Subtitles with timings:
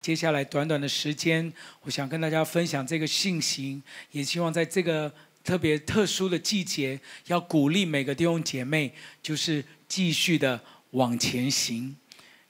[0.00, 1.52] 接下来短短的时间，
[1.82, 5.12] 我想跟大家分享这个信息，也希望在这个
[5.44, 10.58] 特别特殊的季节，要鼓励每个弟兄姐妹，就是继续的
[10.92, 11.94] 往前行，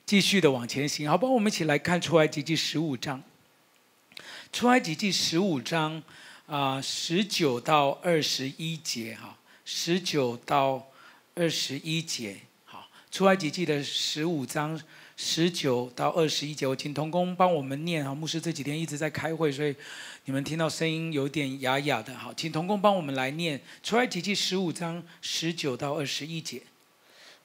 [0.06, 1.08] 继续的往前行。
[1.10, 3.20] 好，帮我们一起来看出埃及记十五章。
[4.52, 6.00] 出埃及记十五章
[6.46, 10.86] 啊，十九到二十一节哈，十九到
[11.34, 12.36] 二十一节。
[12.64, 14.80] 好，出埃及记的十五章。
[15.22, 18.14] 十九到二十一节，我请童工帮我们念哈。
[18.14, 19.76] 牧师这几天一直在开会，所以
[20.24, 22.14] 你们听到声音有点哑哑的。
[22.14, 26.62] 好，请童工帮我们来念出埃及记十五章十九到二十一节。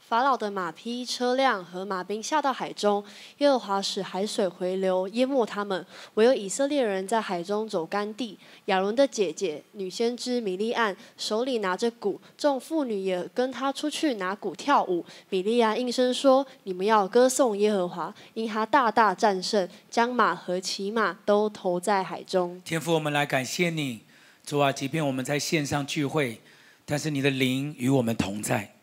[0.07, 3.03] 法老的马匹、车辆和马兵下到海中，
[3.39, 5.83] 耶和华使海水回流，淹没他们。
[6.13, 8.37] 唯有以色列人在海中走干地。
[8.65, 15.03] 亚伦的姐姐女先知米利暗手里拿着鼓，众妇女也跟她出去拿鼓跳舞。
[15.29, 24.01] 米利暗应声说：“你们要歌颂耶和华，因他大大战胜，将马和骑马都投在海中。”天父，我们来感谢你，
[24.45, 26.41] 主啊，即便我们在线上聚会，
[26.85, 28.74] 但是你的灵与我们同在。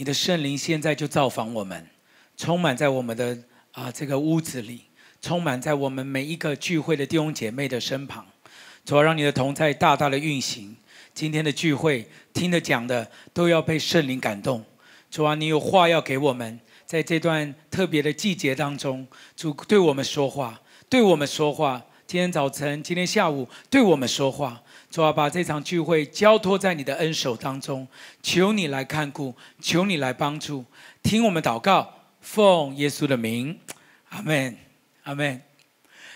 [0.00, 1.86] 你的圣灵现在就造访我们，
[2.34, 3.38] 充满在我们的
[3.72, 4.84] 啊这个屋子里，
[5.20, 8.24] 充满在我们每一个聚会的弟兄姐妹的身旁。
[8.86, 10.74] 主啊，让你的同在大大的运行。
[11.12, 14.64] 今天的聚会听的讲的都要被圣灵感动。
[15.10, 21.84] 主啊，你有话要给我们，在这段特别的季节当中，主对我们说话，对我们说话。
[22.06, 24.62] 今天早晨，今天下午对我们说话。
[24.90, 27.86] 主啊，把这场聚会交托在你的恩手当中，
[28.22, 30.64] 求你来看顾，求你来帮助，
[31.00, 33.56] 听我们祷告，奉耶稣的名，
[34.08, 34.56] 阿门，
[35.04, 35.40] 阿门。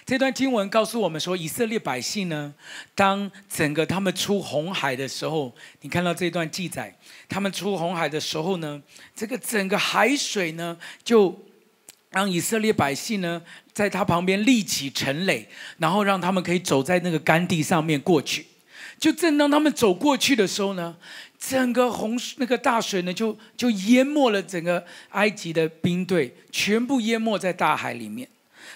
[0.05, 2.53] 这段经文告诉我们说，以色列百姓呢，
[2.97, 8.83] 当整个他们出红海的时候，你看到这段记载，他们出红海的时候呢，
[9.15, 11.45] 这个整个海水呢，就
[12.11, 13.41] 让以色列百姓呢，
[13.73, 18.45] 在他旁边立起城垒，然后让他们可以走在那个干地上面过去。
[19.05, 20.97] 就正当他们走过去的时候呢，
[21.39, 28.27] 整个洪那个大水呢，就就淹没了整个埃及的兵队，全部淹没在大海里面。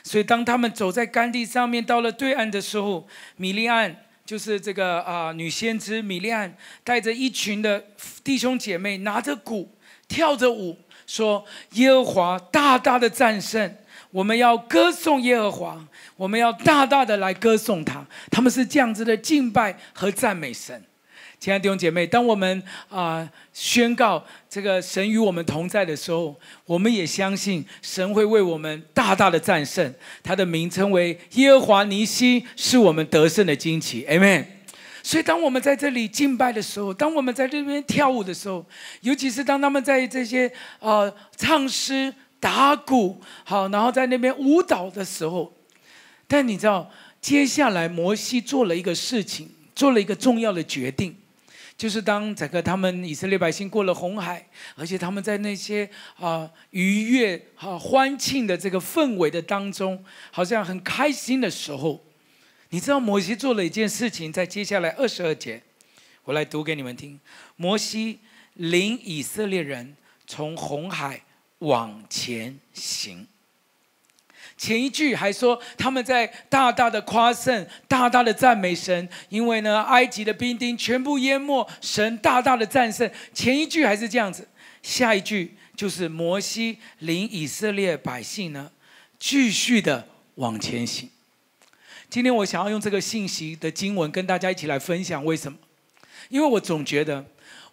[0.02, 7.82] 所以当他们走在干地上面，到了对岸的时候，米利暗就是这个啊、女先知米利暗，带着一群的
[8.22, 9.70] 弟兄姐妹，拿着鼓，
[10.08, 13.74] 跳着舞，说：“耶和华大大的战胜。”
[14.10, 15.86] 我们要歌颂耶和华，
[16.16, 18.04] 我们要大大的来歌颂他。
[18.30, 20.82] 他们是这样子的敬拜和赞美神。
[21.38, 29.94] 亲爱的弟兄姐妹，当我们啊、宣告这个神与我们同在的时候，我们也相信神会为我们大大的战胜。
[30.22, 34.04] 他的名称为耶和华尼西，是我们得胜的旌旗。
[34.06, 34.46] Amen。
[35.02, 38.66] 所以，当我们在这里敬拜的时候，当我们在这边跳舞的时候，
[39.02, 40.48] 尤其是当他们在这些
[40.80, 42.12] 啊、呃、唱诗。
[42.40, 45.52] 打鼓好，然后在那边舞蹈的时候，
[46.26, 46.90] 但你知道，
[47.20, 51.16] 接下来摩西做了一个事情，做了一个重要的决定，
[51.76, 62.04] 就是当整个他们以色列百姓过了红海，而且他们在那些啊愉悦、啊欢庆的这个氛围的当中，好像很开心的时候，
[62.70, 65.62] 你知道摩西做了一件事情，在接下来二十二节，
[66.24, 67.18] 我来读给你们听。
[67.56, 68.20] 摩西
[68.54, 71.22] 领以色列人从红海。
[71.58, 73.26] 往前行。
[74.56, 83.08] 前一句还说他们在大大的夸胜，大大的赞美神，因为呢，埃及的兵丁全部淹没，神大大的战胜。
[83.32, 84.48] 前一句还是这样子，
[84.82, 88.72] 下一句就是摩西领以色列百姓呢，
[89.16, 91.08] 继续的往前行。
[92.10, 95.56] 今天我想要用这个信息的经文跟大家一起来分享，为什么？
[96.30, 97.24] 因为我总觉得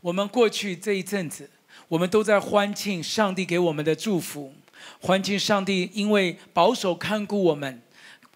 [0.01, 1.49] 我们过去这一阵子。
[1.87, 4.53] 我们都在欢庆上帝给我们的祝福，
[4.99, 7.81] 欢庆上帝因为保守看顾我们，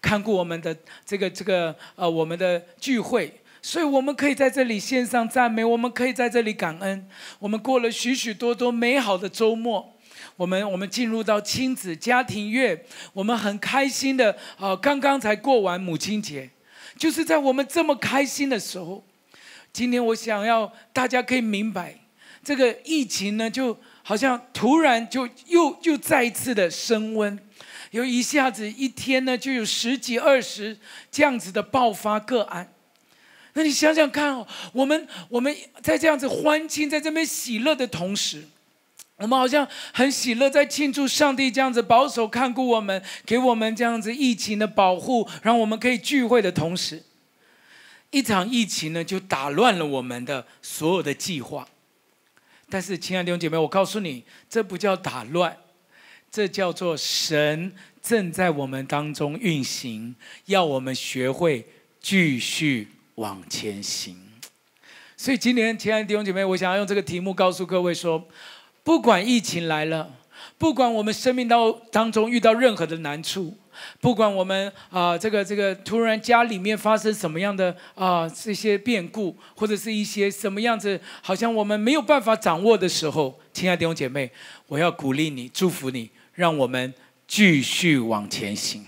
[0.00, 7.06] 看顾我们的这个这个呃我们的聚会，所以我们可以在这里献上赞美，我们可以在这里感恩。
[7.38, 9.94] 我们过了许许多多美好的周末，
[10.36, 16.48] 我们我们进入到亲子家庭月，我们很开心的啊，刚刚才过完母亲节，
[16.96, 19.04] 就是在我们这么开心的时候，
[19.72, 21.99] 今天我想要大家可以明白。
[22.42, 27.38] 这个疫情呢，就好像突然就又又再一次的升温，
[27.90, 30.78] 有一下子一天呢就有十几二十
[31.10, 32.72] 这样子的爆发个案。
[33.52, 38.44] 那你想想看哦，我们我们在这样子欢庆，在这边喜乐的同时，
[39.16, 47.02] 我们好像很喜乐，在庆祝上帝这样子保守看顾我们，给我们这样子疫情的保护，让我们可以聚会的同时，
[48.10, 51.68] 一场疫情呢就打乱了我们的所有的计划。
[52.70, 55.56] 但是，亲爱的弟兄姐妹，我告诉你，这不叫打乱，
[56.30, 60.14] 这叫做神正在我们当中运行，
[60.46, 61.66] 要我们学会
[62.00, 62.86] 继续
[63.16, 64.16] 往前行。
[65.16, 68.26] 所以今年，亲爱的弟兄姐妹，我想要用这个题目告诉各位说：
[68.84, 70.14] 不管疫情来了，
[70.56, 73.56] 不管我们生命当当中遇到任何的难处。
[74.00, 84.30] 不管我们啊、这个这个突然家里面发生什么样的啊、这些变故，或者是一些什么样子，好像我们没有办法掌握的时候，亲爱的弟兄姐妹，
[84.66, 86.94] 我要鼓励你，祝福你，让我们
[87.26, 88.84] 继续往前行。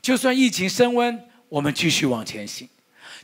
[0.00, 2.66] 就算疫情升温，我们继续往前行；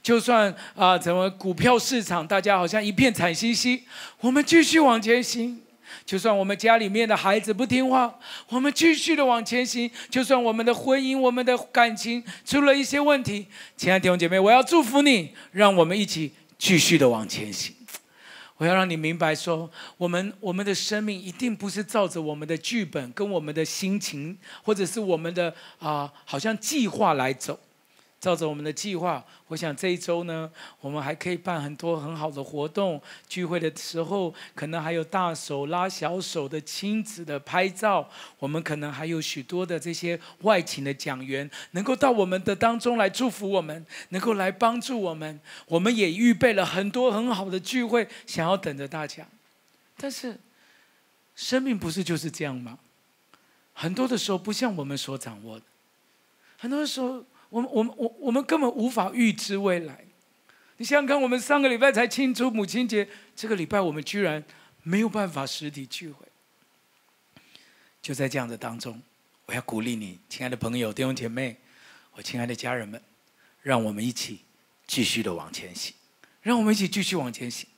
[0.02, 3.82] 就算啊，怎么股票市场大家好像一片惨兮兮，
[4.20, 5.60] 我们继续往前行。
[6.08, 8.18] 就算我们家里面的孩子不听话，
[8.48, 13.46] 我们继续的往前行；就算我们的婚姻、我们的感情出了一些问题，
[13.76, 17.74] 亲爱的弟兄姐妹，我要祝福你，让我们一起继续的往前行。
[18.56, 27.60] 我要让你明白说，我们我们的生命一定不是照着我们的剧本、跟我们的心情，或者是我们的啊，好像计划来走。
[28.20, 30.50] 照着我们的计划，我想这一周呢，
[30.80, 33.00] 我们还可以办很多很好的活动。
[33.28, 38.10] 聚会的时候，可能还有大手拉小手的亲子的拍照。
[38.40, 45.40] 我们可能还有许多的这些外勤的讲员，能够到我们的当中来祝福我们，能够来帮助我们。
[45.66, 49.28] 我们也预备了很多很好的聚会，想要等着大家。
[49.96, 50.36] 但是，
[51.36, 52.80] 生命不是就是这样吗？
[53.74, 55.64] 很多的时候不像我们所掌握的，
[56.58, 57.24] 很多的时候。
[57.50, 60.04] 我们我们我我们根本无法预知未来。
[60.76, 64.44] 你想想看，我们上个礼拜才庆祝母亲节，这个礼拜我们居然
[64.82, 66.26] 没有办法实体聚会。
[68.00, 69.02] 就在这样的当中，
[69.46, 71.56] 我要鼓励你，亲爱的朋友、弟兄姐妹，
[72.12, 73.02] 我亲爱的家人们，
[73.62, 74.40] 让我们一起
[74.86, 75.94] 继续的往前行，
[76.42, 77.68] 让我们一起继续往前行。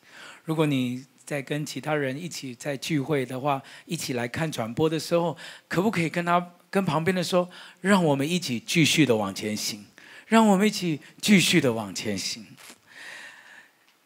[0.44, 5.36] 如果你在跟其他人一起在聚会的话，一起来看转播的时候，
[5.68, 6.54] 可不可以跟他？
[6.70, 7.50] 跟旁边的说，
[7.80, 9.84] 让我们一起继续的往前行，
[10.28, 12.46] 让我们一起继续的往前行。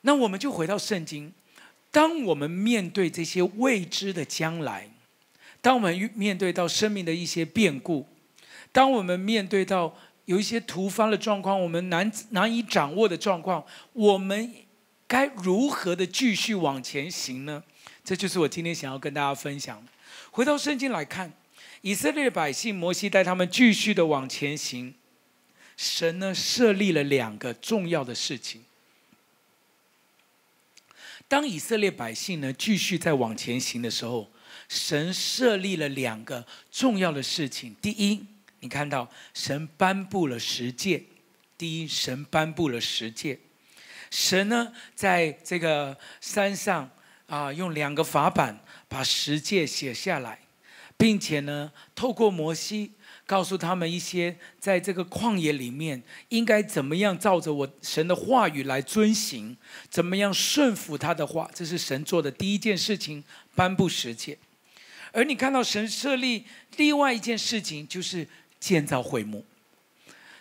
[0.01, 1.33] 那我们就回到圣经，
[1.91, 4.89] 当我们面对这些未知的将来，
[5.61, 8.07] 当我们面对到生命的一些变故，
[8.73, 14.53] 当我们面对到有一些突发的状况，我们难难以掌握的状况，我们
[15.07, 17.63] 该如何的继续往前行呢？
[18.03, 19.83] 这就是我今天想要跟大家分享。
[20.31, 21.33] 回到圣经来看。
[21.85, 24.95] 以色列百姓，摩西带他们继续的往前行。
[25.77, 28.65] 神呢，设立了两个重要的事情。
[31.29, 34.33] 当以色列百姓呢继续在往前行的时候，
[34.67, 37.77] 神设立了两个重要的事情。
[37.83, 38.25] 第一，
[38.61, 41.05] 你看到神颁布了十诫。
[41.59, 43.39] 第一，神颁布了十诫。
[44.11, 46.91] 神呢，在这个山上
[47.27, 50.39] 啊，用两个法板把十诫写下来。
[50.97, 52.93] 并且呢，透过摩西
[53.27, 59.57] 告诉他们一些，在这个旷野里面应该怎么样照着我神的话语来遵行，
[59.91, 63.25] 怎么样顺服他的话，这是神做的第一件事情，
[63.55, 64.39] 颁布十诫。
[65.13, 66.45] 而你看到神设立
[66.77, 68.27] 另外一件事情，就是
[68.59, 69.45] 建造会幕。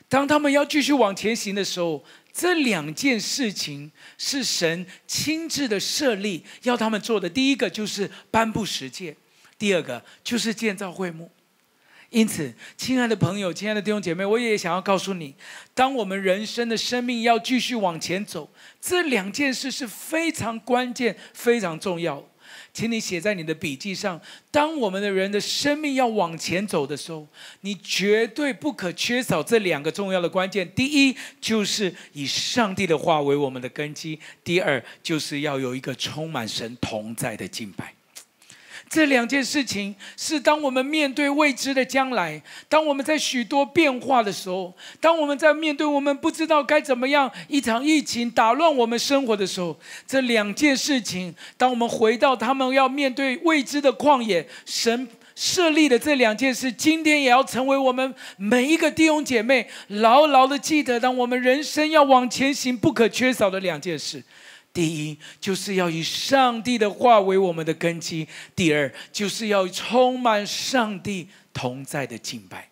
[0.09, 7.29] 当他们要继续往前行的时候，这两件事情是神亲自的设立要他们做的。
[7.29, 9.15] 第一个就是颁布十诫。
[9.63, 11.31] 第二个就是建造会幕，
[12.09, 15.33] 因此，亲爱的朋友、亲爱的弟兄姐妹，我也想要告诉你，
[15.73, 22.21] 当我们人生的生命要继续往前走，这两件事是非常关键、非常重要。
[22.73, 24.19] 请你写在你的笔记上。
[24.51, 27.25] 当我们的人的生命要往前走的时候，
[27.61, 30.69] 你绝对不可缺少这两个重要的关键。
[30.75, 37.92] 第一，就是以上帝的话为我们的根基；第二，就是要有一个充满神同在的敬拜。
[38.93, 44.71] 这两件事情是当我们面对未知的将来，当我们在许多变化的时候，
[45.01, 64.23] 当我们在面对我们不知道该怎么样一场疫情打乱我们生活的时候，这两件事情，当我们回到他们要面对未知的旷野，神设立的这两件事，今天也要成为我们每一个弟兄姐妹牢牢的记得，当我们人生要往前行不可缺少的两件事。
[64.73, 68.25] 第一，就是要以上帝的话为我们的根基；
[68.55, 72.69] 第二，就是要充满上帝同在的敬拜。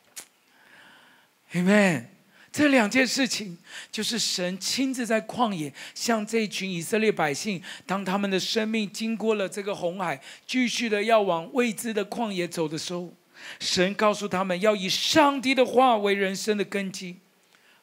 [1.53, 2.05] Amen。
[2.51, 3.58] 这两件事情，
[3.93, 13.13] 就是神亲自在旷野，向这群以色列百姓，当他们的生命经过了这个红海，继续的要往未知的旷野走的时候，
[13.62, 17.15] 神告诉他们要以上帝的话为人生的根基，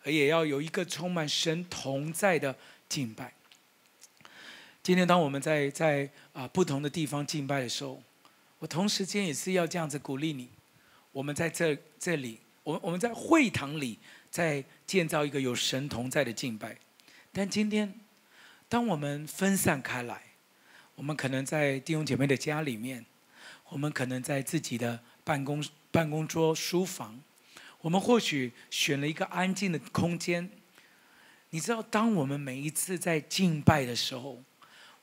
[0.05, 2.55] 而也要有一个充满神同在的
[2.91, 3.38] 敬拜。
[4.89, 8.03] 今天，当我们在在啊不同的地方敬拜的时候，
[8.59, 10.49] 我同时间也是要这样子鼓励你。
[11.13, 13.99] 我们在这这里，我我们在会堂里，
[14.31, 16.75] 在建造一个有神同在的敬拜。
[17.35, 18.01] 但今天，
[18.67, 20.23] 当我们分散开来，
[20.95, 23.05] 我们可能在弟兄姐妹的家里面，
[23.69, 27.21] 我们可能在自己的办公办公桌、书房，
[27.83, 30.49] 我们或许选了一个安静的空间。
[31.51, 34.43] 你知道，当我们每一次在敬拜的时候，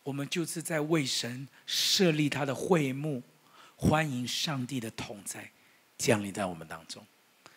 [0.05, 3.23] 我们就是在为神设立他的会幕，
[3.75, 5.49] 欢迎上帝的同在
[5.97, 7.01] 降临在我们当中。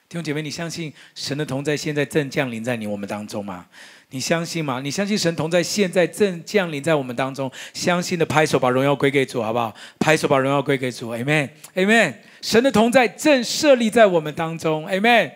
[0.08, 3.66] 弟兄姐妹，你相信神的同在现在正降临在你我们当中吗？
[4.08, 4.80] 你相信吗？
[4.80, 7.52] 你相信神同在现在正降临在我们当中？
[7.74, 9.76] 相信的拍手，把荣耀归给主，好不好？
[9.98, 12.14] 拍手，把荣耀归给主，Amen，Amen。
[12.40, 15.32] 神的同在正设立在我们当中，Amen。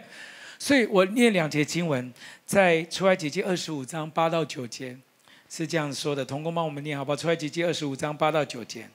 [0.59, 2.11] 所以我念两节经文，
[2.47, 4.97] 在出埃及记二十五章八到九节，
[5.55, 6.25] 是这样说的。
[6.25, 7.17] 童工帮我们念，好不好？
[7.17, 8.89] 出埃及记二十五章八到九节。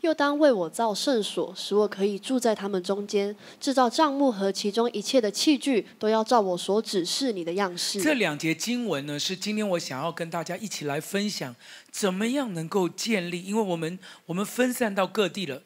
[0.00, 3.34] 又当为我造圣所，使我可以住在他们中间。
[3.60, 8.02] 制造帐幕和其中一切的器具，都要照我所指示你的样式。
[8.02, 11.54] 这两节经文呢，是今天我想要跟大家一起来分享，
[11.92, 13.44] 怎么样能够建立？
[13.44, 13.96] 因为我们
[14.26, 15.62] 我们分散到各地了，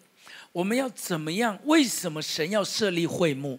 [0.52, 1.58] 我们要怎么样？
[1.64, 3.58] 为什么神要设立会幕？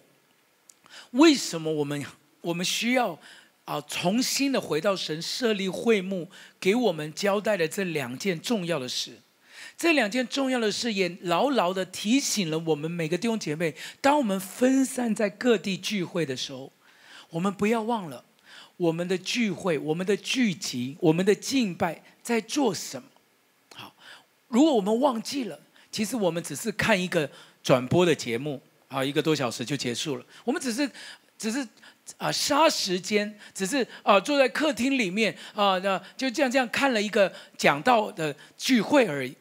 [1.10, 2.06] 为什么我们
[2.42, 3.18] 我们需要
[3.70, 9.12] 啊重新的回到神设立会幕给我们交代的这两件重要的事？
[9.78, 16.72] 这两件重要的事也牢牢的提醒了我们每个弟兄姐妹：当我们分散在各地聚会的时候，
[17.30, 18.24] 我们不要忘了
[18.76, 23.08] 我们的聚会、我们的聚集、我们的敬拜在做什么。
[23.76, 23.94] 好，
[24.48, 25.60] 如果我们忘记了，
[25.92, 27.30] 其实我们只是看一个
[27.62, 30.24] 转播的节目，啊，一个多小时就结束了。
[30.44, 30.90] 我们只是，
[31.40, 31.66] 只是
[32.18, 39.34] 啊，杀时间，只是啊，坐在客厅里面啊，那就这样这样看了一个讲道的聚会而已。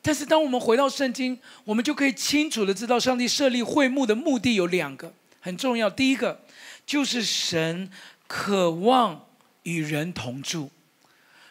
[0.00, 5.90] 但是，当我们回到圣经，我们就可以清楚的知道，上帝设立会幕的目的有两个，很重要。
[5.90, 6.40] 第一个，
[6.86, 7.90] 就是神
[8.26, 9.26] 渴望
[9.64, 10.70] 与人同住，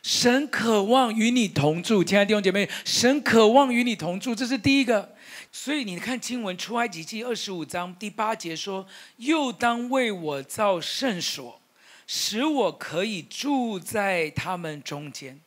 [0.01, 5.14] 神渴望与你同住，亲爱的弟兄姐妹，神渴望与你同住，这是第一个。
[5.57, 8.85] 所以你看经文出埃及记二十五章第八节说
[9.15, 11.61] ：“又当为我造圣所，
[12.05, 15.39] 使我可以住在他们中间。”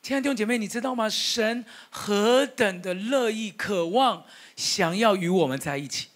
[0.00, 1.10] 亲爱的弟兄姐妹，你知道吗？
[1.10, 4.24] 神何等的乐意、渴望、
[4.56, 6.08] 想要与我们在一起。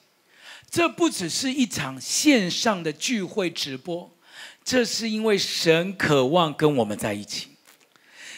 [0.71, 4.11] 这不只是一场线上的聚会直播，
[4.65, 7.56] 这是因为神渴望跟我们在一起。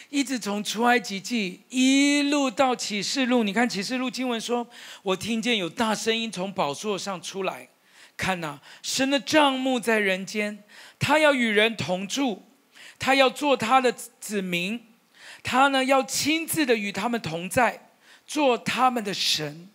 [0.09, 4.67] 一直从出埃及记一路到启示录，你看启示录经文说
[5.03, 7.69] ：“我听见有大声音从宝座上出来，
[8.17, 10.63] 看呐，神的帐幕在人间，
[10.97, 12.41] 他要与人同住，
[12.97, 14.83] 他要做他的子民。”
[15.41, 17.89] 他呢，要亲自的与他们同在，
[18.27, 19.69] 做他们的神。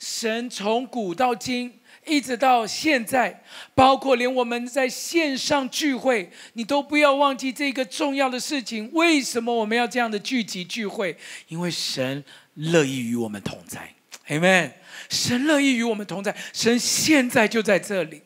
[0.00, 1.77] 神从古到今，
[2.08, 3.42] 一直到现在，
[3.74, 8.90] 包括连我们在线上聚会，你都不要忘记这个重要的事情。
[8.92, 11.16] 为什么我们要这样的聚集聚会？
[11.48, 12.24] 因为神
[12.54, 13.94] 乐意与我们同在。
[14.28, 14.72] Amen。
[15.08, 18.22] 神乐意与我们同在，神现在就在这里。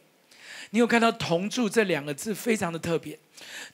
[0.71, 3.19] 你有看到“同住”这两个字，非常的特别。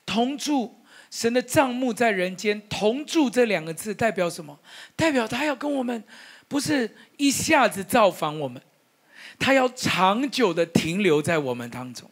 [0.06, 0.74] 同住。
[1.10, 4.60] 神的帐幕在人间，同住这两个字代表什么？
[4.94, 6.04] 代表他要跟我们，
[6.48, 8.60] 不是一下子造访我们，
[9.38, 12.10] 他要长久的停留在我们当中。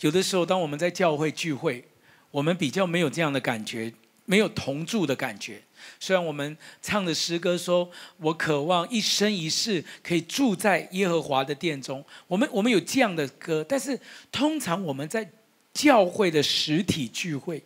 [0.00, 1.84] 有的时候，当我们在教会聚会，
[2.30, 3.92] 我们比较没有这样的感觉，
[4.24, 5.62] 没有同住的感觉。
[5.98, 13.98] 虽然我们唱的诗歌说：“我渴望一生一世可以住在耶和华的殿中。”我们我们有这样的歌，但是
[14.30, 15.30] 通常我们在。
[15.76, 17.62] 教会的实体聚会，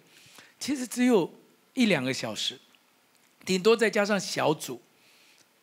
[0.59, 1.33] 其实只有
[1.75, 2.59] 一两个小时，
[3.45, 4.83] 顶多再加上小组，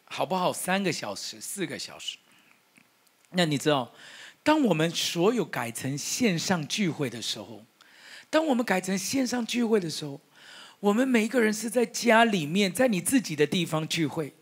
[0.05, 0.53] 好不好？
[0.53, 2.17] 三个小时、四个小时。
[3.31, 3.93] 那你知道，
[4.43, 7.65] 当我们所有改成线上聚会的时候，
[8.29, 10.19] 当我们改成线上聚会的时候，
[10.79, 14.33] 我们每一个人是在家里面，在你自己的地方聚会。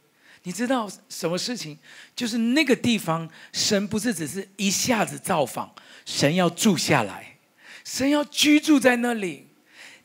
[0.43, 1.77] 你知道什么事情？
[2.15, 5.73] 就是那个地方，神不是只是一下子造访，
[6.05, 7.37] 神要住下来。
[7.83, 9.47] 神要居住在那里，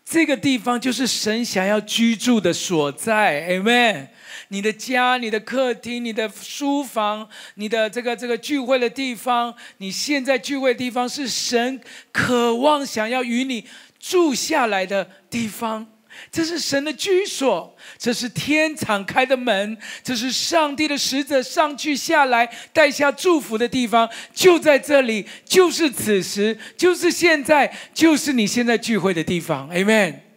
[0.05, 3.51] 这个地方就是神想要居住的所在。
[3.51, 4.09] Amen。
[4.49, 11.81] 你的家、你的客厅、你的书房、你的这个这个聚会的地方，你现在聚会的地方是神
[12.13, 13.67] 渴望想要与你
[13.99, 15.87] 住下来的地方。
[16.33, 29.71] 这是神的居所，这是天敞开的门，这是上帝的使者上去下来带下祝福的地方，就在这里，就是此时，就是现在，就是你现在聚会的地方。
[29.71, 30.30] Amen。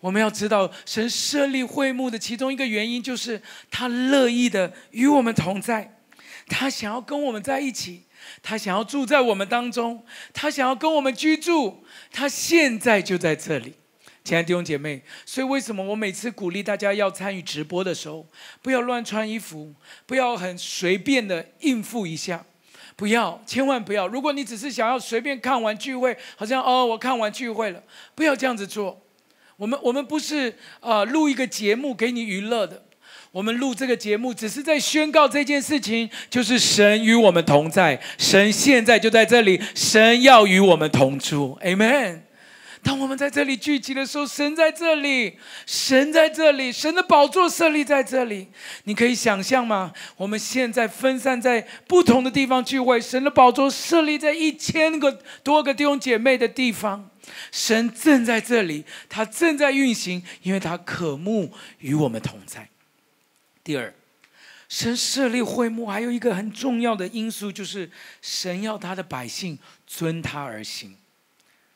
[0.00, 5.98] 我们要知道，神设立会幕的其中一个原因，就是他乐意的与我们同在。
[6.48, 8.04] 他想要跟我们在一起，
[8.42, 13.74] 他想要住在我们当中，他想要跟我们居住，他现在就在这里。
[14.22, 18.26] 亲爱的弟兄姐妹，所以为什么我每次鼓励大家要参与直播的时候，
[18.60, 19.72] 不要乱穿衣服，
[20.04, 22.44] 不要很随便的应付一下，
[22.96, 24.08] 不要，千万不要。
[24.08, 27.82] 如果你只是想要随便看完聚会，好像哦，我看完聚会了，
[28.16, 29.05] 不要这样子做。
[29.56, 32.84] 我们我们不是、呃，录一个节目给你娱乐的，
[33.32, 42.20] 我们录这个节目只是在宣告这件事情，就是神与我们同在，神现在就在这里，神要与我们同住，Amen。
[42.82, 48.46] 当我们在这里聚集的时候，神在这里，神在这里，神的宝座设立在这里。
[48.84, 49.92] 你可以想象吗？
[50.16, 57.10] 我们现在分散在不同的地方聚会，神的宝座设立在一千个多个弟兄姐妹的地方，
[57.50, 62.68] 神正在这里，他正在运行，因为他渴慕与我们同在。
[63.64, 63.92] 第二，
[64.68, 67.90] 神设立会幕还有一个很重要的因素，就是
[68.22, 70.96] 神要他的百姓遵他而行。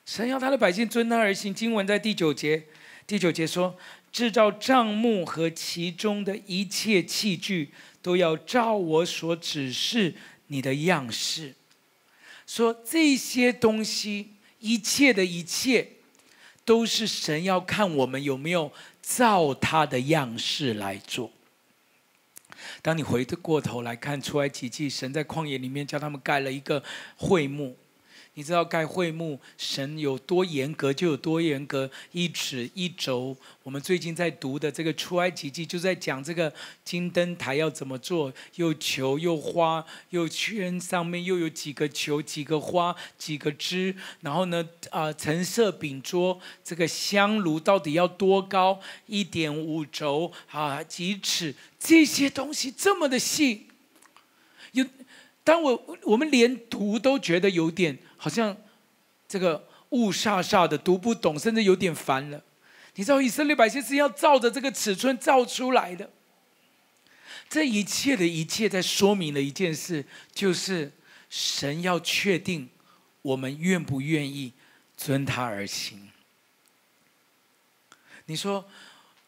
[0.07, 1.55] 神要他的百姓遵他而行。
[1.55, 2.65] 经文在第九节，
[3.07, 3.79] 第九节说
[4.11, 10.15] ：“制造帐幕和其中的一切器具，都要照我所指示
[10.49, 11.55] 你的样式。”
[12.45, 15.89] 说这些东西，一切的一切，
[16.65, 21.31] 都是神要看我们有没有照他的样式来做。
[22.83, 26.83] 当你回过头来看出埃及记，神在旷野里面叫他们盖了一个
[27.17, 27.77] 会幕。
[28.35, 33.37] 你知道盖会幕，神有多严格就有多严格，一尺一轴。
[33.63, 36.53] 我们最近在读的这个出埃及记，就在讲这个
[36.85, 43.95] 金灯台要怎么做，又球又花又圈，上面又有几个球、几个花、几个枝。
[44.21, 48.81] 然后呢，啊、呃，陈设饼桌，这个香炉到底要多高？
[49.07, 51.55] 一点五轴啊，几尺？
[51.79, 53.67] 这些东西这么的细，
[55.43, 57.99] 当我我们连读都觉得有点。
[58.23, 58.55] 好像
[59.27, 62.45] 这个雾煞煞的，读不懂，甚至有点烦了。
[62.97, 66.11] 你知道以色列百姓是要照着这个尺寸造出来的。
[67.49, 70.93] 这一切的一切，在说明了一件事，就是
[71.31, 72.69] 神要确定
[73.23, 74.53] 我们愿不愿意
[74.97, 76.11] 遵他而行。
[78.27, 78.69] 你说，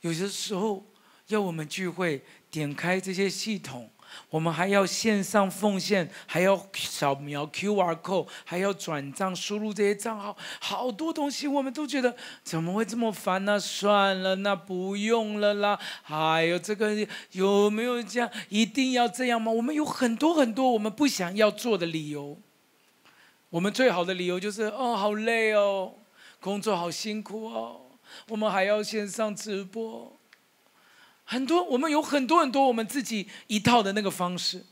[0.03, 0.87] 有些时候
[1.29, 3.91] 要我们聚会，点开这些系统。
[4.31, 13.59] 我们还要线上奉献，还要扫描 QR code，还要转账输入这些账号，好多东西，我们都觉得怎么会这么烦呢？
[13.61, 15.79] 算了，那不用了啦。
[16.03, 18.31] 还有这个有没有这样？
[18.48, 19.53] 一定要这样吗？
[19.53, 22.38] 我们有很多很多我们不想要做的理由。
[23.51, 25.92] 我们最好的理由就是哦，好累哦，
[26.40, 27.83] 工作好辛苦哦，
[28.29, 30.16] 我们还要线上直播。
[31.25, 34.65] 很多，我们有很多很多我们自己一套的那个方式，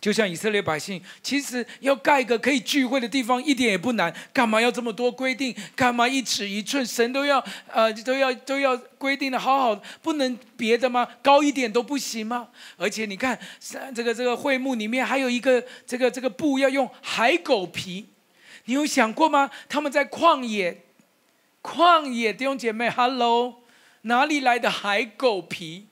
[0.00, 5.54] 就像以色列百姓，其实要盖一个可以聚会的地方一点也不难，干嘛要这么多规定？
[5.76, 11.06] 干嘛一尺一寸，神都要呃都要都要规定的好好的，不能别的吗？
[11.22, 12.48] 高一点都不行吗？
[12.76, 13.38] 而且你看，
[13.94, 18.06] 这个这个会幕里面还有一个这个这个布要用海狗皮，
[18.64, 19.50] 你有想过吗？
[19.68, 20.82] 他们在旷野，
[21.62, 23.62] 旷野弟兄姐妹，Hello，
[24.02, 25.86] 哪里来的海狗皮？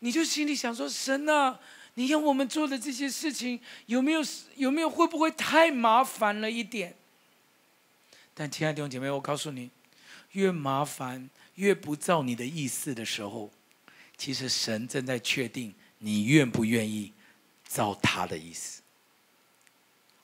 [0.00, 1.60] 你就心里想说：“神啊，
[1.94, 4.20] 你要我们做的这些事情，有没有
[4.56, 6.96] 有没有会不会太麻烦了一点？”
[8.32, 9.70] 但亲爱的弟兄姐妹，我告诉你，
[10.32, 13.50] 越麻烦越不照你的意思的时候，
[14.16, 17.12] 其实神正在确定你愿不愿意
[17.68, 18.80] 照他的意思。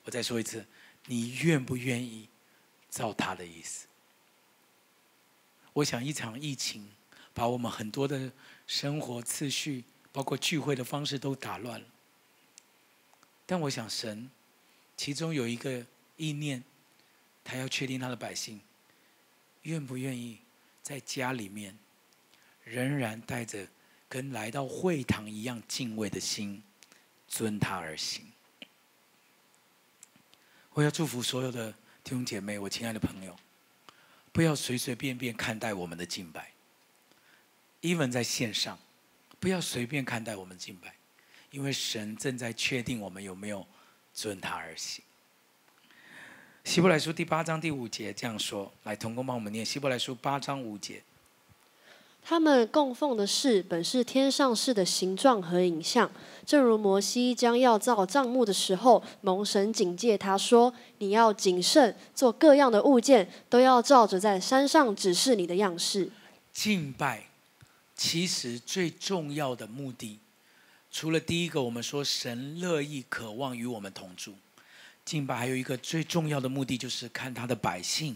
[0.05, 0.65] 我再说一次，
[1.05, 2.27] 你愿不愿意
[2.89, 3.85] 照他的意思？
[5.73, 6.89] 我想一场疫情
[7.35, 8.31] 把我们很多的。
[8.67, 11.87] 生活次序，包括聚会的方式都打乱了。
[13.45, 14.29] 但我想，神
[14.97, 15.85] 其中有一个
[16.17, 16.61] 意念，
[17.43, 18.59] 他要确定他的百姓
[19.61, 20.39] 愿不愿意
[20.83, 21.77] 在家里面，
[22.65, 23.65] 仍然带着
[24.09, 26.61] 跟来到会堂一样敬畏的心，
[27.27, 28.31] 遵他而行。
[30.73, 31.71] 我要祝福所有的
[32.03, 33.33] 弟兄姐妹，我亲爱的朋友，
[34.33, 36.51] 不要随随便便看待我们的敬拜。
[37.81, 38.77] Even 在线上，
[39.39, 40.93] 不要随便看待我们敬拜，
[41.51, 43.65] 因为神正在确定我们有没有
[44.13, 45.03] 遵他而行。
[46.63, 51.01] 希伯来书第八章第五节这样说：来，童工帮我们念希伯来书八章五节。
[52.29, 56.11] 他们供奉的事本是天上事的形状和影像，
[56.45, 66.11] 正如摩西将要造帐幕的时候，蒙神警戒他说：“你要谨慎，做各样的物件，都要照着在山上指示你的样式。”
[66.51, 67.26] 敬拜。
[67.97, 70.19] 其实最重要的目的，
[70.91, 74.35] 除了第一个，我们说神乐意、渴望与我们同住，
[75.03, 78.15] 敬拜还有一个最重要的目的，就是看他的百姓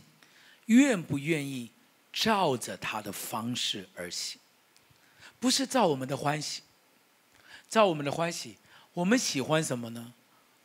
[0.68, 1.72] 愿不愿意
[2.14, 4.40] 照着他的方式而行，
[5.40, 6.62] 不是照我们的欢喜，
[7.68, 8.58] 照我们的欢喜，
[8.94, 10.14] 我们喜欢什么呢？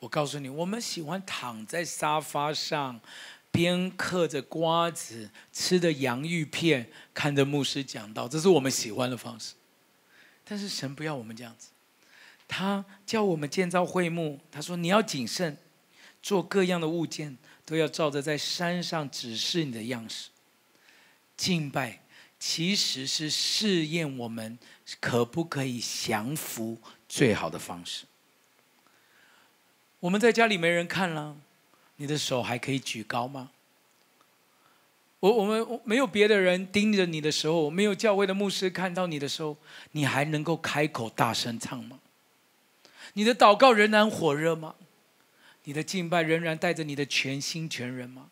[0.00, 3.00] 我告诉你，我们喜欢躺在沙发上，
[3.56, 9.54] 边嗑着瓜子，吃着洋芋片，看着牧师讲道，这是我们喜欢的方式。
[10.44, 11.70] 但是神不要我们这样子。
[12.46, 15.56] 他叫我们建造会幕，他说你要谨慎，
[16.22, 20.28] 做各样的物件都要照着在山上指示你的样式。
[21.34, 22.02] 敬拜
[22.38, 24.58] 其实是试验我们
[25.00, 28.04] 可不可以降服最好的方式。
[30.00, 31.36] 我们在家里没人看了，
[31.96, 33.50] 你的手还可以举高吗？
[35.20, 39.56] 我我们没有别的人盯着你的时候，没有教会的牧师看到你的时候，
[39.92, 41.98] 你还能够开口大声唱吗？
[43.14, 44.74] 你的祷告仍然火热吗？
[45.64, 48.30] 你的敬拜仍然带着你的全心全人吗？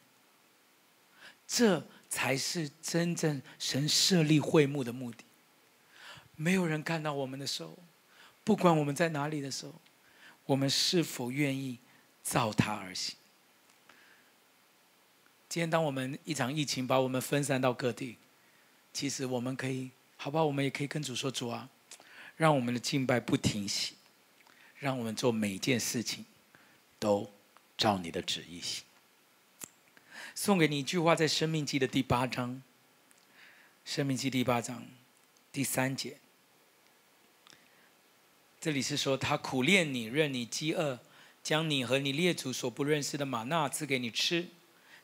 [1.48, 5.24] 这才是真正神设立会幕的目的。
[6.36, 7.76] 没有人看到我们的时候，
[8.44, 9.72] 不管我们在哪里的时候，
[10.44, 11.78] 我们是否愿意
[12.22, 13.16] 照他而行？
[15.54, 18.16] 今天，当我们一场疫情把我们分散到各地，
[18.92, 20.44] 其实我们可以，好不好？
[20.44, 21.70] 我们也可以跟主说：“主啊，
[22.36, 23.94] 让我们的敬拜不停息。”
[24.80, 26.26] 让我们做每件事情，
[26.98, 27.30] 都
[27.78, 28.82] 照你的旨意行。
[30.34, 32.50] 送给你一句话，在《生命记》的第八章，
[33.84, 34.84] 《生命记》第八章
[35.52, 36.18] 第三节，
[38.60, 40.98] 这里是说：他苦炼你，任你饥饿，
[41.44, 44.48] 将你和你列祖所不认识的玛纳赐给你吃，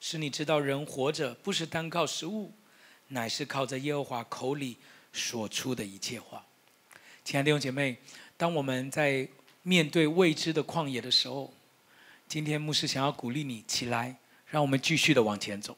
[0.01, 2.53] 使你知道人活着不是单靠食物，
[3.09, 4.79] 乃是靠着耶和华口里
[5.13, 6.45] 所出的一切话。
[7.23, 7.99] 亲爱的弟兄姐妹，
[8.37, 9.29] 当我们在
[9.63, 11.53] 面对未知的旷野的时候，
[12.27, 15.77] 今天牧师想要鼓励你起来，让我们继续的往前走。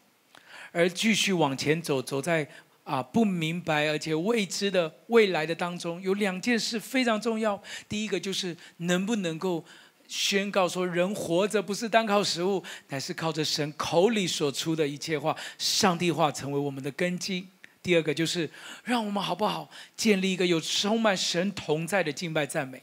[0.70, 2.48] 而继续往前走，走在
[2.84, 7.60] 啊不明白而且未知的未来的当中，有两件事非常重要。
[7.88, 9.64] 第一个就是能不能够
[10.08, 17.48] 宣告说，人活着不是单靠食物，乃是靠着神口里所出的一切话，上帝话成为我们的根基。
[17.82, 18.48] 第二个就是
[18.84, 22.82] 让我们好不好建立一个有充满神同在的敬拜赞美。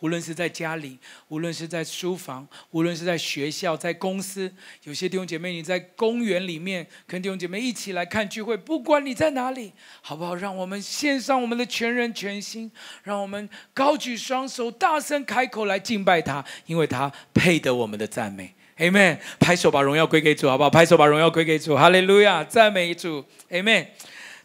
[0.00, 4.52] 无论是在家里，无论是在书房，无论是在学校、在公司，
[4.84, 10.34] 有些弟兄姐妹你在公园里面跟弟兄姐妹一起来看聚会，不管你在哪里，好不好？
[10.34, 12.70] 让我们献上我们的全人全心，
[13.02, 18.54] 让我们高举双手，大声开口来敬拜他，因为他配得我们的赞美。
[18.78, 19.18] Amen。
[19.38, 20.70] 拍手把荣耀归给主，好不好？
[20.70, 23.22] 拍手把荣耀归给主，哈利路亚，赞美主。
[23.50, 23.88] Amen。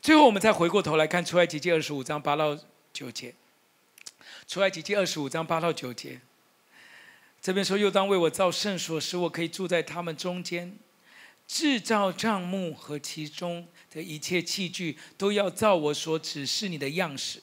[0.01, 2.57] 最后，我们再回过头来看出埃及记二十五章八到
[2.91, 3.33] 九节。
[4.47, 6.21] 出埃及记二十五章八到九节，
[7.41, 10.77] 这边说：“又当为我造圣所，使我可以住在他们中间。
[11.47, 17.41] 制造帐幕和其中的一切器具，都要照我所指示你的样式。”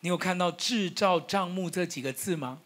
[0.00, 2.62] 你有看到“制造帐幕”这几个字吗？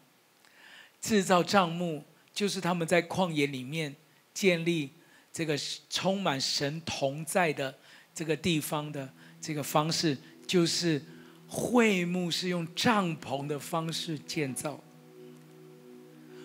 [1.01, 3.95] 制造帐幕就是他们在旷野里面
[4.33, 4.91] 建立
[5.33, 5.57] 这个
[5.89, 7.77] 充满神同在的
[8.15, 10.17] 这个地方的这个方式，
[10.47, 11.03] 就是。
[11.49, 14.79] 会幕是用帐篷的方式建造。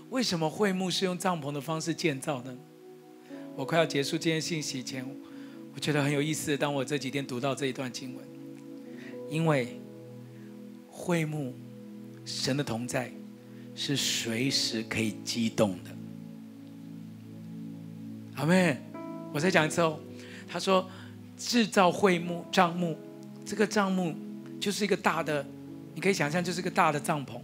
[0.09, 2.57] 为什么会幕是用帐篷的方式建造呢？
[3.55, 5.05] 我快要结束今天信息前，
[5.75, 6.57] 我觉得很有意思。
[6.57, 8.25] 当我这几天读到这一段经文，
[9.29, 9.79] 因为
[10.89, 11.55] 会幕
[12.25, 13.13] 神的同在
[13.75, 15.91] 是随时可以激动的。
[18.37, 18.79] 阿妹，
[19.33, 20.01] 我再讲一次哦。
[20.49, 20.89] 他说，
[21.37, 22.97] 制造会幕帐幕，
[23.45, 24.15] 这个帐幕。
[24.65, 25.47] 就是一个大的，
[25.95, 27.39] 你可以想象，就是一个大的帐篷。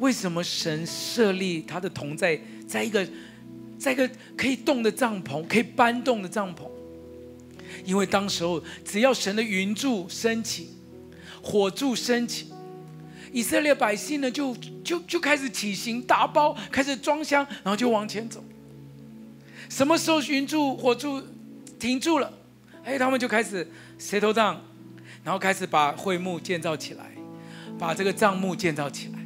[0.00, 3.08] 为什么神设立他的同在，在一个，
[3.78, 6.68] 在一个可以动的帐篷，可以搬动的帐篷？
[7.84, 10.70] 因为当时候，只要神的云柱升起，
[11.40, 12.48] 火柱升起，
[13.32, 18.42] 以色列百姓呢，就就就开始起行，打包，开始装箱，然后就往前走。
[19.68, 21.22] 什么时候云柱、火柱
[21.78, 22.32] 停住了？
[22.82, 23.64] 哎，他们就开始
[23.96, 24.56] settle down。
[25.30, 27.12] 然后开始把会幕建造起来，
[27.78, 29.24] 把这个帐幕建造起来。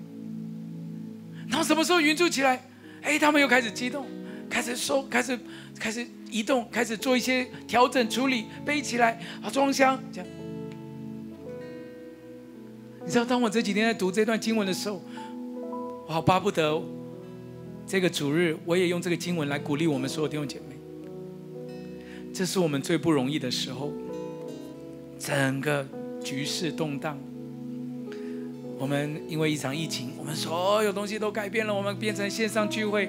[1.48, 2.62] 然后什么时候云柱起来？
[3.00, 4.04] 哎，他们又开始激动，
[4.50, 5.38] 开始收，开始
[5.78, 10.30] 开始移动，开始做一些调整处理，背起来啊，装箱这样。
[13.06, 15.02] 你知道，当我这几天在读这段经文的时候，
[16.06, 16.82] 我好巴不得
[17.86, 20.76] 这个主日，我也用这个经文来鼓励我们所有弟兄姐妹。
[22.34, 23.90] 这是我们最不容易的时候。
[25.26, 25.86] 整个
[26.22, 27.18] 局势动荡，
[28.78, 33.08] 我们因为一场疫情，我们所有东西都改变了，我们变成线上聚会。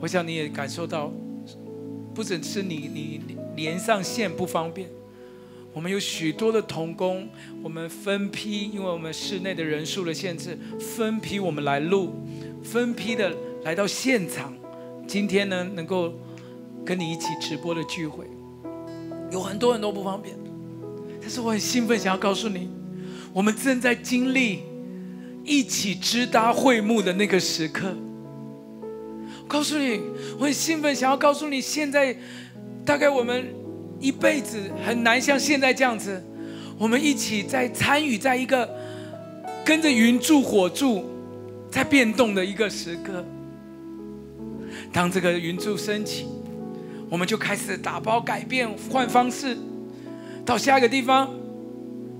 [0.00, 1.12] 我想你也感受到，
[2.14, 3.20] 不只是你你
[3.54, 4.88] 连上线不方便，
[5.74, 7.28] 我们有许多的同工，
[7.62, 12.14] 我们分批，因为我们室内的人数的限制，分批我们来录，
[12.64, 13.30] 分批的
[13.62, 14.54] 来到现场。
[15.06, 16.14] 今天呢，能够
[16.82, 18.24] 跟你一起直播的聚会，
[19.30, 20.34] 有很多很多不方便，
[21.26, 22.70] 但是我很兴奋，想要告诉你，
[23.32, 24.60] 我们正在经历
[25.42, 27.92] 一起支搭会幕的那个时刻。
[29.42, 30.00] 我告诉你，
[30.38, 32.16] 我很兴奋，想要告诉你，现在
[32.84, 33.52] 大概我们
[33.98, 36.24] 一辈子很难像现在这样子，
[36.78, 38.70] 我们一起在参与在一个
[39.64, 41.04] 跟着云柱火柱
[41.68, 43.24] 在变动的一个时刻。
[44.92, 46.28] 当这个云柱升起，
[47.10, 49.56] 我们就开始打包改变换方式，
[50.46, 51.28] 到下一个地方，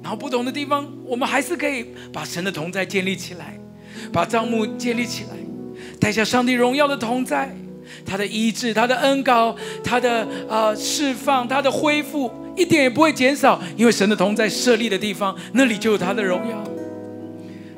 [0.03, 3.59] 然后不同的地方，我们还是可以把神的同在建立起来，
[4.12, 5.31] 把帐幕建立起来，
[6.01, 7.55] 带下上帝荣耀的同在，
[8.05, 16.65] 他的医治，他的恩膏，他的呃释放，他的恢复，一点也不会减少，因为神的同在设立的地方，那里就有他的荣耀。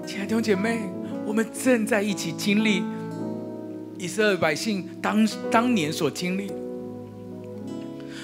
[0.07, 0.81] 亲爱的弟兄姐妹，
[1.27, 2.83] 我们正在一起经历。
[4.01, 6.53] 以色列百姓当当年所经历，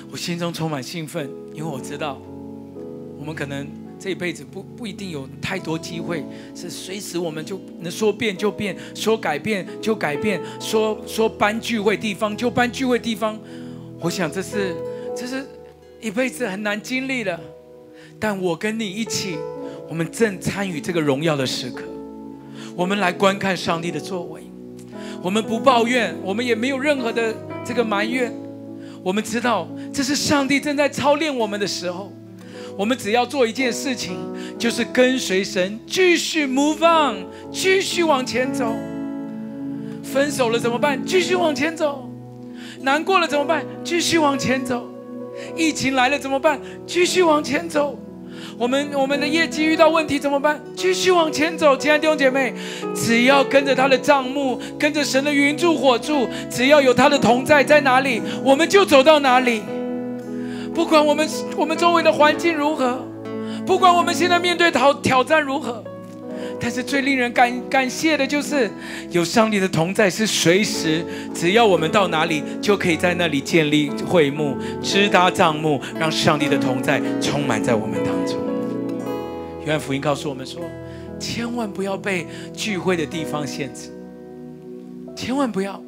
[0.09, 2.21] 我心中充满兴奋，因为我知道，
[3.17, 3.67] 我们可能
[3.99, 13.39] 这一辈子不不一定有太多机会，是随时我们就能说变就变，说改变就改变，说说搬聚会地方就搬聚会地方。
[14.01, 14.75] 我想这是
[15.17, 15.47] 这是
[16.01, 17.39] 一辈子很难经历的，
[18.19, 19.39] 但我跟你一起，
[19.89, 21.85] 我们正参与这个荣耀的时刻，
[22.75, 24.43] 我们来观看上帝的作为。
[25.23, 28.31] 我们不抱怨，我们也没有任何的这个埋怨。
[29.05, 32.11] 我们知道这是上帝正在操练我们的时候，
[32.75, 34.17] 我们只要做一件事情，
[34.59, 38.75] 就是跟随神，继续 move on，继续往前走。
[40.03, 41.05] 分手了怎么办？
[41.05, 42.09] 继续往前走。
[42.81, 43.65] 难过了怎么办？
[43.85, 44.89] 继续往前走。
[45.55, 46.59] 疫情来了怎么办？
[46.87, 47.99] 继续往前走。
[48.57, 50.61] 我们我们的业绩遇到问题怎么办？
[50.77, 52.55] 继续往前走，亲爱的弟兄姐妹，
[52.95, 59.63] 只要跟着他的帐目，跟着神的云柱火柱，只要有他的同在在哪里，我们就走到哪里。
[60.73, 62.99] 不管我们我们周围的环境如何，
[63.67, 65.83] 不管我们现在面对挑挑战如何，
[66.61, 68.71] 但是最令人感感谢的就是
[69.11, 71.05] 有上帝的同在，是随时
[71.35, 78.39] 只要我们到哪里，就可以在那里建立会幕、支搭帐幕，让上帝的同在充满在我们当中。
[79.65, 80.61] 约翰福音告诉我们说，
[81.19, 83.91] 千万不要被聚会的地方限制，
[85.17, 85.81] 千万不要。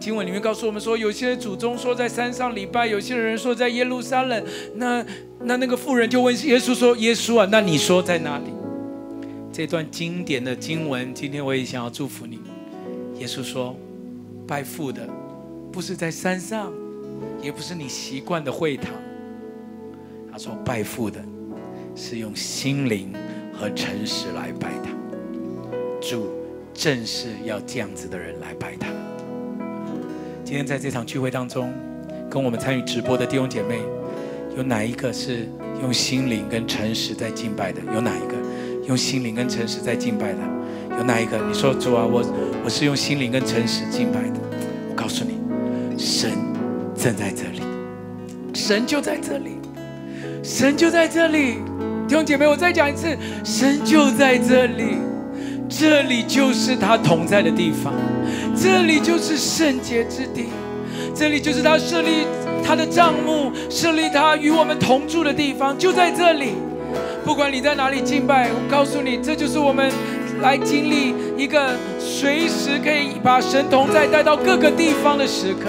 [0.00, 4.44] 经文里面告诉我们说，有些祖宗说在山上礼拜，有些人说在耶路撒冷。
[4.76, 5.04] 那
[5.42, 8.44] 那那个妇人就问耶稣说：“耶稣啊，那你说在哪里？”
[9.58, 12.38] 这段经典的经文，今天我也想要祝福你。
[13.18, 13.74] 耶稣说
[14.46, 15.04] ：“拜父的，
[15.72, 16.72] 不是在山上，
[17.42, 18.92] 也不是你习惯的会堂。”
[20.30, 21.20] 他说：“拜父的。”
[21.96, 23.12] 是用心灵
[23.52, 24.90] 和诚实来拜他，
[26.00, 26.30] 主
[26.72, 28.86] 正是要这样子的人来拜他。
[30.44, 31.74] 今天在这场聚会当中，
[32.30, 33.80] 跟我们参与直播的弟兄姐妹，
[34.56, 35.48] 有哪一个是
[35.82, 37.80] 用心灵跟诚实在敬拜的？
[37.92, 38.36] 有哪一个
[38.88, 40.38] 用心灵跟诚实在敬拜的？
[40.96, 41.38] 有哪一个？
[41.46, 42.24] 你说主啊，我
[42.64, 44.40] 我是用心灵跟诚实敬拜的。
[44.88, 45.38] 我告诉你，
[45.98, 46.30] 神
[46.96, 47.60] 正在这里，
[48.54, 49.58] 神就在这里，
[50.42, 51.56] 神就在这里。
[52.08, 54.96] 弟兄姐妹，我再讲一次，神就在这里，
[55.68, 57.92] 这里就是他同在的地方，
[58.56, 60.46] 这里就是圣洁之地，
[61.14, 62.26] 这里就是他设立
[62.64, 66.54] 他的帐幕，设立他与我们同住的地方，就在这里。
[67.28, 69.92] 不管你在哪里敬拜，我告诉你，这就是我们
[70.40, 75.68] 来经历一个随时可以把神同在带到各个地方的时刻。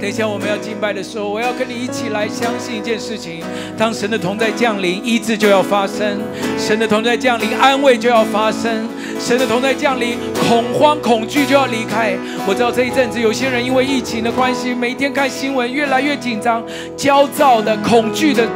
[0.00, 3.42] 等一下，我们要敬拜的时候，我要跟你一起来相信一件事情：
[3.76, 6.16] 当神的同在降临，医治就要发生；
[6.58, 8.88] 神的同在降临，安慰就要发生；
[9.20, 10.16] 神的同在降临，
[10.48, 12.16] 恐慌、恐惧就要离开。
[12.48, 16.64] 我知道这一阵子有些人因为疫情的关系，每天看新闻越来越紧张、
[16.96, 18.48] 焦躁的、恐惧的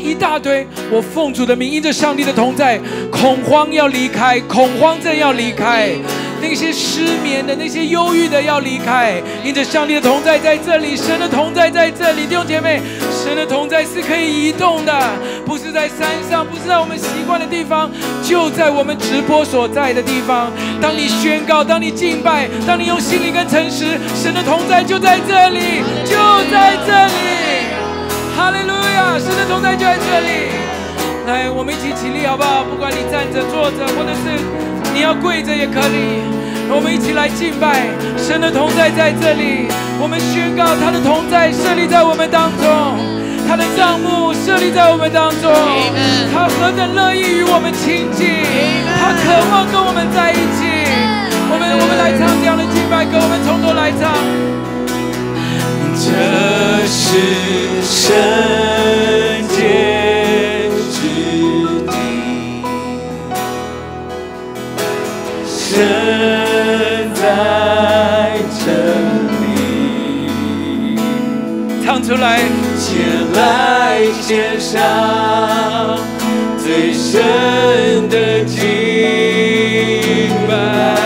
[0.00, 0.66] 一大堆。
[0.90, 2.78] 我奉主的名，因着上帝的同在，
[3.10, 5.90] 恐慌要离开，恐慌症要离开。
[6.38, 12.26] 那些失眠的、那些忧郁的要离开，因着上帝的同在在这里，神的同在在这里。
[12.26, 12.80] 弟兄姐妹，
[13.10, 14.92] 神的同在是可以移动的，
[15.46, 17.90] 不是在山上，不是在我们习惯的地方，
[18.22, 20.52] 就在我们直播所在的地方。
[20.80, 26.16] 当你宣告，当你敬拜，当你用心灵跟诚实，神的同在就在这里，就
[26.52, 27.55] 在这里。
[28.36, 30.52] 哈利路亚，神的同在就在这里。
[31.26, 32.62] 来，我们一起起立，好不好？
[32.62, 34.36] 不管你站着、坐着，或者是
[34.92, 36.20] 你要跪着也可以。
[36.68, 37.88] 我们一起来敬拜，
[38.20, 39.72] 神的同在在这里。
[39.98, 42.68] 我们宣告他的同在设立在我们当中，
[43.48, 45.48] 他的帐幕设立在我们当中。
[46.30, 48.44] 他何等乐意与我们亲近，
[49.00, 50.84] 他渴望跟我们在一起。
[51.48, 54.55] 我们我们来唱这样的敬拜歌，我们从头来唱。
[56.06, 56.12] 这
[56.86, 57.02] 是
[57.82, 57.98] 圣
[59.48, 59.58] 洁。
[65.48, 67.18] 神在
[68.64, 68.64] 这
[69.42, 69.44] 里，
[71.84, 72.24] 唱出来，
[72.78, 72.86] 前
[73.34, 73.36] 来
[74.22, 75.98] 献上
[76.56, 78.56] 最深的敬
[80.48, 81.05] 拜。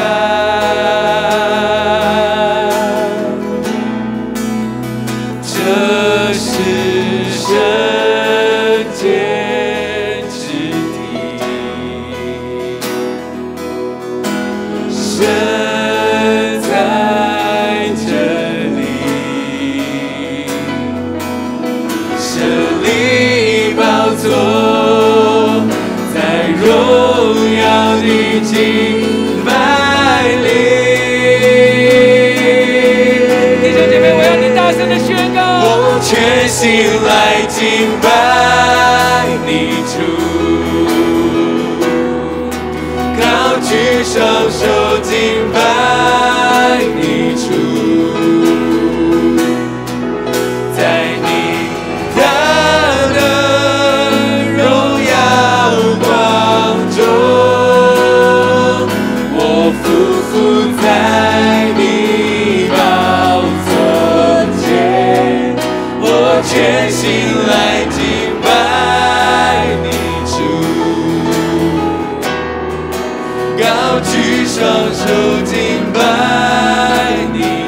[74.01, 74.63] 举双
[74.95, 76.01] 手敬拜
[77.33, 77.60] 你。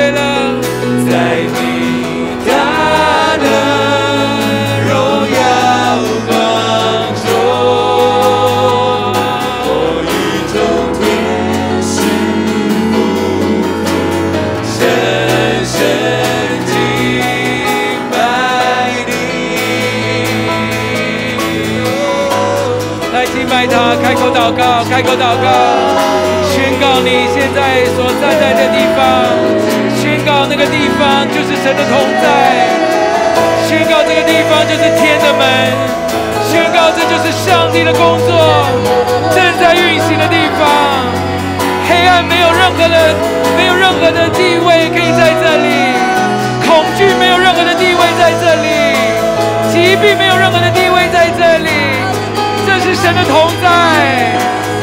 [0.00, 0.18] 觉得
[1.10, 1.12] 在
[1.44, 1.60] 你
[2.48, 2.50] 大
[3.36, 3.44] 的
[4.88, 4.90] 荣
[5.28, 5.38] 耀
[6.26, 6.32] 光
[7.20, 7.28] 中，
[9.66, 9.68] 我
[10.00, 10.08] 欲
[10.48, 10.54] 种
[10.96, 10.98] 天
[11.84, 11.92] 使
[12.90, 12.94] 不
[14.64, 14.72] 深
[15.66, 15.70] 深
[16.64, 16.72] 敬
[18.10, 18.14] 拜
[19.06, 19.12] 你，
[23.12, 25.46] 来敬拜他，开口祷告，开口祷告。
[26.52, 29.69] 宣告你现在所站在的地方。
[30.60, 32.68] 个地方就是神的同在，
[33.64, 35.40] 宣告这个地方就是天的门，
[36.52, 38.28] 宣告这就是上帝的工作
[39.32, 40.68] 正在运行的地方。
[41.88, 43.16] 黑暗没有任何的，
[43.56, 45.96] 没有任何的地位可以在这里，
[46.68, 48.68] 恐惧没有任何的地位在这里，
[49.72, 51.70] 疾病没有任何的地位在这里，
[52.66, 54.36] 这是神的同在。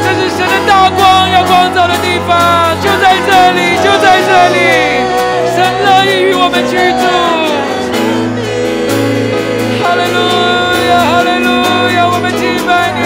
[0.07, 2.31] 这是神的大光要光照的地方，
[2.79, 4.57] 就在这里，就在这里，
[5.53, 7.03] 神乐意与我们居住。
[9.83, 10.17] 哈利路
[10.87, 11.49] 亚，哈利路
[11.93, 13.03] 亚，我们敬拜你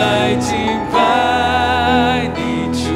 [0.00, 0.56] 来敬
[0.90, 2.88] 拜你主。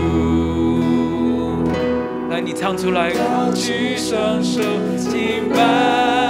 [2.31, 3.13] 来你唱出来。
[3.55, 4.63] 举双手
[4.97, 6.24] 敬拜。